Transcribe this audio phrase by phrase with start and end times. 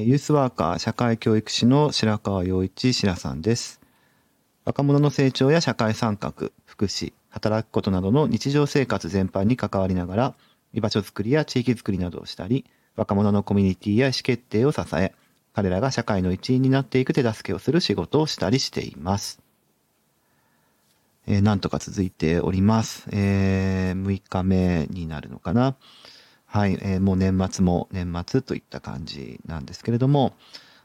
[0.00, 3.78] ユースワーカー社会教育士の白川洋一白さんです。
[4.64, 6.32] 若者の成長や社会参画、
[6.64, 10.34] 福祉、働くことなどの日常生活全般に関わりながら、
[10.72, 12.64] 居場所づくりや地域づくりなどをしたり、
[12.96, 15.12] 若者のコミュニティや意思決定を支え、
[15.52, 19.42] 彼らが社会の一員になっていく手助けをする仕事をしたりしています。
[21.26, 23.06] えー、なんとか続いております。
[23.12, 25.76] えー、6日目になるのかな。
[26.52, 30.34] はい、えー、もう年末も年末といった感じなんですけれども、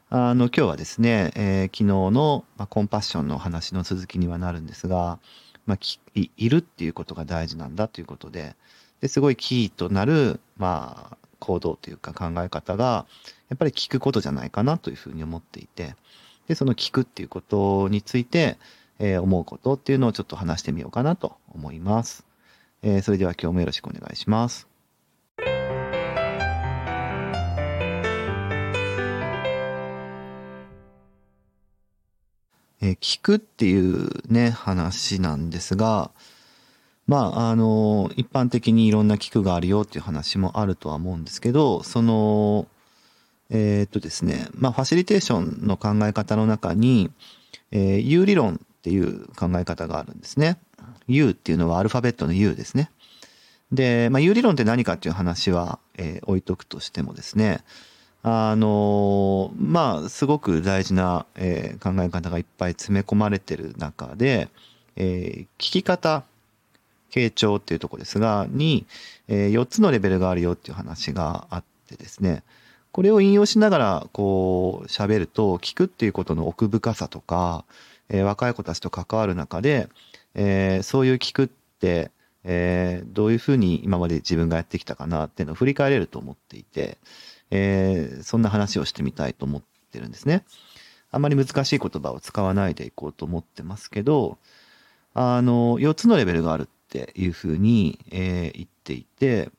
[0.08, 5.18] あの、今日はですね、えー、昨日の、ま、コンパッションの話の続きにはなるんですが、
[5.66, 5.78] まあ、
[6.14, 8.56] いいるっていうことが大事なんだということで、
[9.02, 13.04] ですごいキーとなる、まあ、行動というか考え方が、
[13.50, 15.96] やっぱり聞くことじゃないかなというふうに思っていて、
[16.46, 18.56] で、その聞くっていうことについて、
[18.98, 22.24] えー、思うことっていうのをちょっと話してみようかなと思います。
[22.80, 24.67] えー、それでは今日もよろしくお願いします。
[32.80, 36.10] えー、聞くっていうね、話なんですが、
[37.06, 42.68] まあ、あの、一般的にいろんな聞くがあるよっていう話もあるとは思うんですけど、その、
[43.50, 47.10] えー、っとですね、まあ、ファシリテーションの考え方の中に、
[47.70, 50.58] えー、U 理論っていう考え方があるんですね。
[51.06, 52.90] U っていうのはアルファベットの U ですね。
[53.72, 57.64] で、まあ、U 理論って何かっていう話は、えー、置いとくとしてもですね、
[58.22, 64.48] あのまあ、すごく大事な、えー、考え方がいっぱい詰め込まれてる中で、
[64.96, 66.24] えー、聞き方、
[67.10, 68.86] 傾聴っていうとこですが、に、
[69.28, 72.42] えー、4つのレベルがあるよっていう話があってですね、
[72.92, 77.64] これを引用しながら、こう、喋ると、聞くっていうことの奥深さとか、
[78.08, 79.88] えー、若い子たちと関わる中で、
[80.34, 81.48] えー、そういう聞くっ
[81.80, 82.10] て、
[82.44, 86.98] えー、どういうふうに今まで自分がやってきたかなっていうのを振り返れると思っていて、
[87.50, 90.44] えー、そんな話をしてみたいと思ってるんですね。
[91.10, 94.38] あまり難しい言葉を使わないでいこうと思ってますけど、
[95.14, 99.50] あの、4つのレベルがあるっていうふうに、えー、言っていて、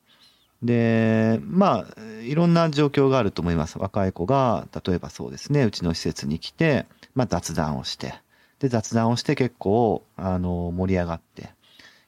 [0.62, 3.78] で、まあ、いろんな状況があると思います。
[3.78, 8.14] 若い子が、例えばそうですね、うちの施設に来て、まあ雑談をして、
[8.58, 11.50] で、雑談をして結構、あの、盛り上がって、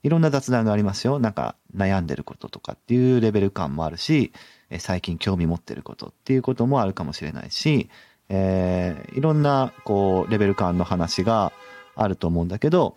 [0.02, 1.18] いろんな雑談がありますよ。
[1.18, 4.32] なんか悩んでることとかっていうレベル感もあるし、
[4.78, 7.88] 最近興味持ってることっていうこともあるかもしれないし、
[8.28, 11.52] えー、いろんなこうレベル感の話が
[11.94, 12.96] あると思うんだけど、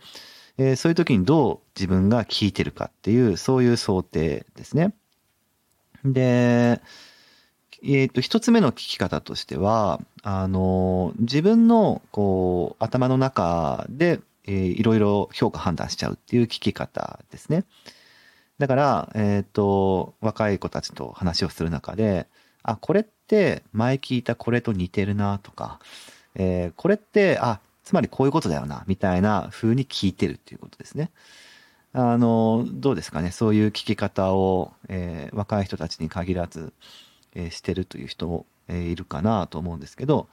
[0.58, 4.94] えー、そういう時にどう自分が聞いてるかっていうそういう想定ですね。
[6.06, 6.82] で、
[7.84, 17.66] えっ、ー、と、一つ目の聞き方としては、あの、自分の、こう、頭の中で、えー、いろいろ評価判断しちゃうっていう聞き方ですね。
[18.58, 22.28] だから、えっ、ー、と、若い子たちと話をする中で、
[22.64, 25.80] あ、これって前聞いたこれと似てるなとか、
[26.36, 31.12] えー、これって、あ、つまりこういうことだよな、みたいな風に聞いてるっていうことですね。
[31.94, 36.74] あの、どうですかね、そういう聞き方を、えー、若い人たちに限らず、
[37.34, 40.28] えー、してるという人も、えー、いるかなと思うんですけど、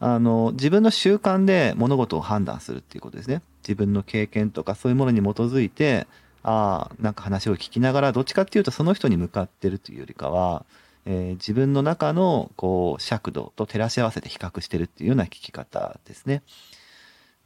[0.00, 3.42] あの、自分の習慣で物事を判断するっていうことですね。
[3.62, 6.06] 自分の経験とかそういうものに基づいて、
[6.42, 10.64] ああ、なんか話を聞きながら、どっちかっていうとその人に向かってるというよりかは、
[11.04, 16.42] えー、自分の中のこう尺度と照らし合わせて比較してるっていうような聞き方ですね。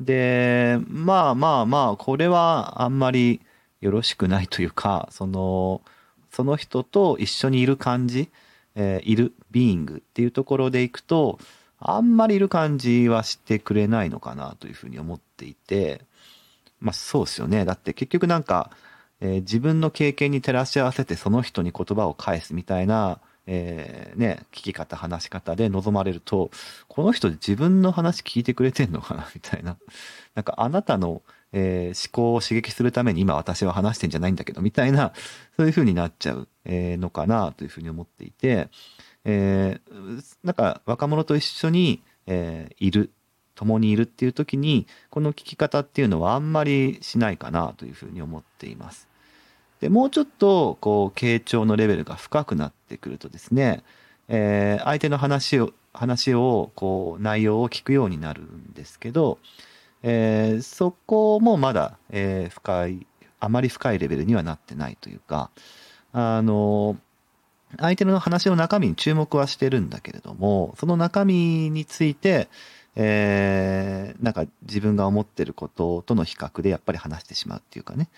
[0.01, 3.41] で、まあまあまあ、これはあんまり
[3.81, 5.83] よろしくないというか、その、
[6.31, 8.29] その人と一緒にいる感じ、
[8.75, 11.39] えー、いる、ビーイングっていうところでいくと、
[11.87, 16.01] あんまりいる感じはしてくれないのかなというふうに思っていて、
[16.81, 17.65] まあそうですよね。
[17.65, 18.71] だって結局なんか、
[19.21, 26.51] えー、自分の経験に照らし合わせてその人に言葉を返すみたいな、えー、ね、聞き方、話し方で望まれると、
[26.89, 29.77] この人自分の話聞いてくれてんのかなみたいな。
[30.35, 31.23] なんかあなたの、
[31.53, 35.13] えー、思考を刺激するために今私は話してんじゃないんだけど、みたいな、
[35.57, 38.69] そういう風になっちゃう、えー、のかなというふうに思っていて、
[39.25, 43.11] えー、なんか若者と一緒に、えー、いる
[43.55, 49.09] 共にいるっていう時にこの聞き方っていうのはあんまりしないかなというふうに思っています。
[49.81, 53.83] でもうちょっとこう傾聴のレベルが深くなってくるとですね、
[54.29, 59.39] えー、相手の話を話をこう内容を聞くようになるんですけど、
[60.03, 63.07] えー、そこもまだ、えー、深い
[63.41, 65.51] あまり深いレベルにはなってないというか
[66.13, 66.97] あの
[67.79, 72.49] 相手の話の中身に注目はしてるんだけれどもその中身について
[72.97, 78.09] えー、なんか自分が思ってることとの比較でやっぱり話してしまうっていうかね、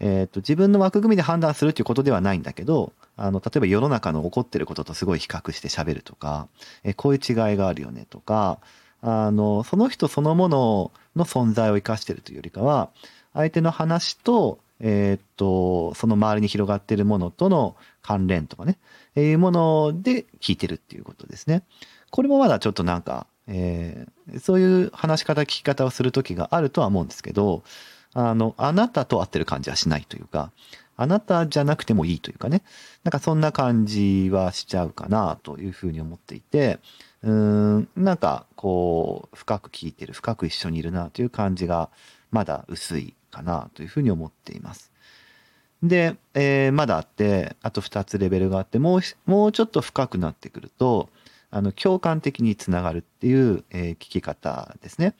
[0.00, 6.48] えっ、と、自分の枠組みで判断するっていうことではないんだけど、あの、例えば世の中の起こってることとすごい比較して喋るとか、
[6.84, 8.58] えこういう違いがあるよねとか、
[9.02, 12.90] あの、その人そのものの存在を生かしてるというよりかは、
[13.34, 18.78] 相手の話と、えー、っと、その周りに広がっているものとの関連とかね、
[19.16, 21.62] えいうもので聞いてるっていうことですね。
[22.10, 27.62] これもまだちょっとなんか、えー、そういう話し方、聞き方をする時があるとは思うんですけど、
[28.14, 30.52] あの、あなたと合ってる感じはしないというか、
[30.96, 32.62] あなたじゃなくてもいいというかね、
[33.04, 36.80] なんかそんな感じはしちゃうかなというふうに思っていて、
[37.22, 37.32] うー
[37.78, 41.90] ん、なんかこう、深く聞いてる、深く一緒にいるなという感じが、
[42.30, 44.92] まだ薄いかなというふうに思っています。
[45.82, 51.08] で、えー、まだあって、あと2つレベルがあって、もう、もうちょっと深くなってくると、
[51.50, 55.14] あの、共感的につながるっていう、えー、聞き方ですね。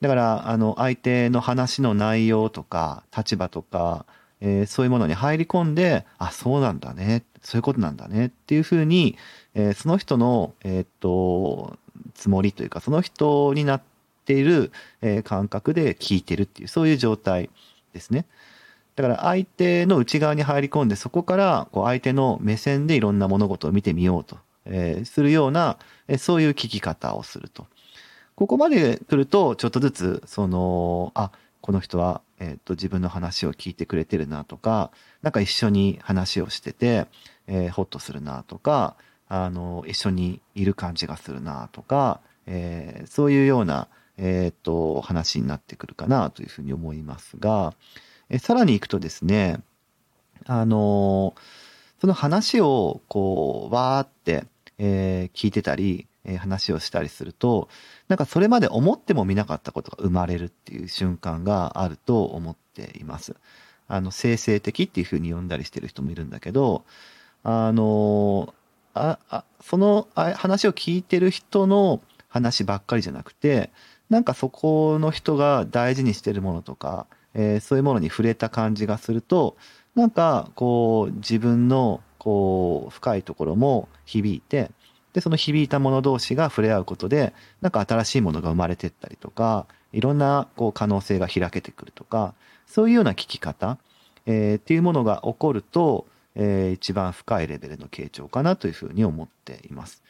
[0.00, 4.04] だから、あの、相手の話の内容とか、立場とか、
[4.40, 9.16] えー、そういうものに入り込んで、あ、そうなんだね、そういうことなんだねっていうふうに、
[9.54, 11.76] えー、その人の、えー、っと、
[12.14, 13.86] つもりというか、その人になって
[14.28, 14.70] ている、
[15.00, 17.48] え感覚で聞いてるっていう、そういう状態
[17.94, 18.26] ですね。
[18.94, 25.78] だから相手の内側に入り込んで、そこからこう相手の目線でいろんな物事を見てみようと、え、するような、
[26.08, 27.66] え、そういう聞き方をすると。
[28.34, 31.30] ここまで来ると、ちょっとずつ、その、あ、
[31.60, 34.90] この人は、えっ、と、自分の話を聞いてくれてるなとか、
[35.22, 37.06] なんか一緒に話をしてて、
[37.46, 38.96] えー、ほっとするなとか、
[39.28, 43.88] あの、一緒にいる感じがするなとか、えー、そういうような、
[44.18, 47.74] えっ、と、話になってくるかなというふうに思いますが、
[48.28, 49.60] えさらに行くとですね、
[50.46, 51.34] あの
[52.00, 54.44] その話をこう、わーって、
[54.78, 57.68] えー、聞いてたり、えー、話をしたりすると、
[58.08, 63.34] なんかそれまで思ってもみなかったことが生まれるっていう瞬間があると思っています。
[63.88, 66.84] あの、生成的っていうふうに呼んだりしてる人もいるんだけど、
[67.42, 68.54] あの
[68.94, 73.70] あ、あその話を聞いてる人の話ばっかりじゃなくて、
[74.10, 79.56] なんかそこの人が大事にしてるものとか、えー、そういうものに触れた感じがすると、
[79.94, 84.70] なんかこう自分のこう深いところも響いて、
[85.12, 92.34] で、その響いたもの同士が触れ合うことで、なんか新しいものが生まれてったりとか、いろんなこう可能性が開けてくるとか、
[92.66, 93.78] そういうような聞き方、
[94.26, 100.02] えー、っていうものが起こると、えー、一番深いレベルの傾聴かなというふうに思っています。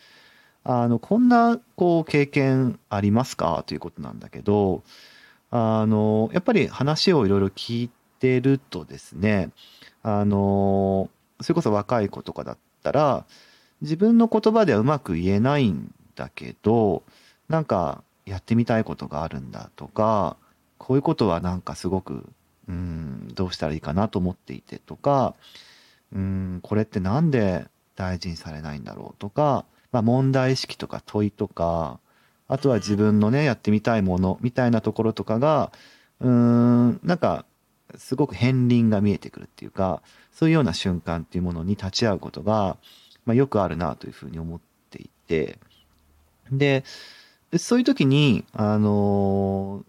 [0.64, 3.64] あの、こんなこう経験ありますか？
[3.66, 4.82] ということなんだけど、
[5.50, 7.90] あの、やっぱり話をいろいろ聞い
[8.20, 9.50] てるとですね、
[10.02, 11.08] あの、
[11.40, 13.24] それこそ若い子とかだったら、
[13.80, 17.02] 自分の言葉ではうまく言えないんだけど、
[17.48, 20.36] なんかやってみたいことがあるんだとか、
[20.76, 22.24] こういうことはなんかすごく、
[22.68, 25.34] うん、どうしたらいいかなと思っていてとか、
[26.12, 27.66] うん、これってなんで
[27.96, 32.00] 大事にされないんだろうとか、まあ問題意識とか問いとか、
[32.48, 35.70] あとは自分のね、やってみたいものみたいなところとかが、
[36.20, 37.44] うーん、なんか、
[37.96, 40.02] すごく片鱗が見えてくるっていうか、
[40.32, 42.76] そういうような瞬間っていうものに立ち会うことが、
[43.24, 45.58] まあ、よくあるなというふうに思っていて、
[46.50, 46.84] で、
[47.56, 49.84] そういう時に、あの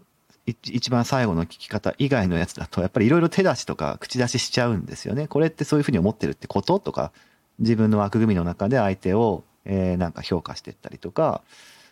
[0.46, 5.28] 一番最後の聞き方以外のやつだと、やっぱりいろいろ手出しとか口出ししちゃうんですよね。
[5.28, 7.12] これってそういうふうに思ってるってこととか、
[7.58, 11.42] 自分の枠組みの中で相手を、えー、なんか評価していったりとか、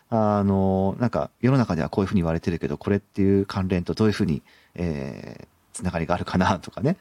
[0.09, 4.41] あの、なんか世の中ではこういうふうに言われてるけど、これっていう関連とどういうふうに、
[4.75, 6.97] えー、つながりがあるかなとかね。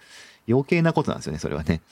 [0.49, 1.83] 余計なことなんですよね、それはね。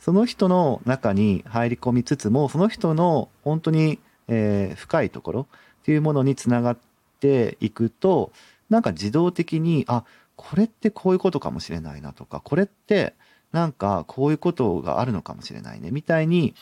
[0.00, 5.46] その人の中に入り込みつつも、その人の本当に、えー、深いところ
[5.80, 6.78] っていうものにつながっ
[7.20, 8.32] ていくと、
[8.68, 10.04] なんか自動的に、あ、
[10.34, 13.14] これってこういうことかもしれないなとか、これって
[13.52, 16.54] なんかこういうことがあるのかもしれないね、みたいに、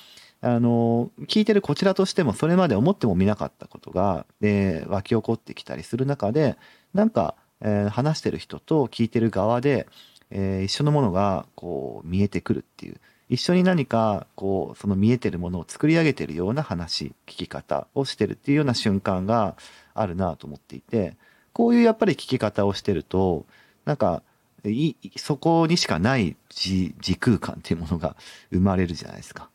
[0.43, 6.57] あの、聞いてるこちらとしてもそれまで思ってもみなかったことが、えー、湧き起こってきたりする中で、
[6.95, 9.87] なんか、えー、話してる人と聞いてる側で、
[10.31, 19.57] えー、一緒のものがこう見えてくるっていう、一緒に何かこうその見えてるものを作り上げてるような話、聞き方をしてるっていうような瞬間が
[19.95, 21.17] あるなと思っていて、
[21.53, 23.45] こういうやっぱり聞き方をしてると、
[23.85, 24.23] なんか、
[24.65, 28.15] いそこにしかない時空間っていうものが
[28.51, 29.49] 生まれるじゃないですか。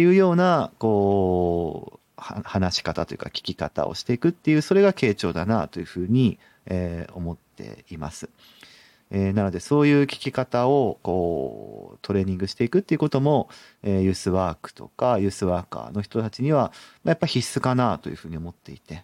[0.00, 8.30] っていうような、こう、話し方というか聞き方をしていくっていう、それが傾聴だなというふうに、えー、思っています。
[9.10, 13.48] えー、なのでそういう聞き方をこうトレーニングしていくっていうことも、
[13.82, 16.72] えー、ユースワークとかユースワーカーの人たちには
[17.04, 19.02] やっぱ必須かなというふうに思っていて、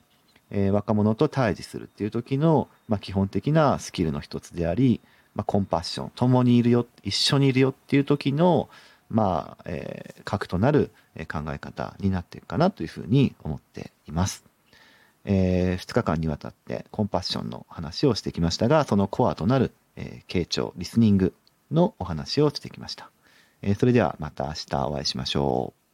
[0.52, 5.00] えー、若者と対峙するっていう時の、まあ、基本的なスキルの一つであり、
[5.34, 8.70] まあ、コンパッション、共にいるよ、一緒にいるよっていう時の、
[9.08, 10.90] まあ、えー、核となる
[11.28, 14.44] 考え方になっていくかなというふうに思っています。
[15.24, 21.34] えー、2日間にわたってコンパッションの話をしてきましたが、そのコアとなる、えー、傾聴、リスニング
[21.70, 23.10] のお話をしてきました。
[23.62, 25.85] えー、それではまた明日お会いしましょう。